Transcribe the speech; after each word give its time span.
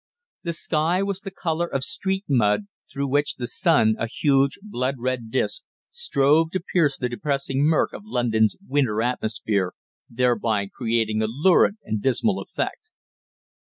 The 0.41 0.53
sky 0.53 1.03
was 1.03 1.19
the 1.19 1.29
colour 1.29 1.67
of 1.67 1.83
street 1.83 2.23
mud, 2.27 2.61
through 2.91 3.07
which 3.07 3.35
the 3.35 3.45
sun, 3.45 3.95
a 3.99 4.07
huge, 4.07 4.57
blood 4.63 4.95
red 4.97 5.29
disc, 5.29 5.61
strove 5.91 6.49
to 6.53 6.59
pierce 6.59 6.97
the 6.97 7.07
depressing 7.07 7.61
murk 7.63 7.93
of 7.93 8.01
London's 8.03 8.55
winter 8.67 9.03
atmosphere, 9.03 9.73
thereby 10.09 10.67
creating 10.73 11.21
a 11.21 11.27
lurid 11.27 11.75
and 11.83 12.01
dismal 12.01 12.39
effect. 12.39 12.89